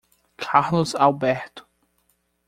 [0.35, 1.67] Carlos Alberto.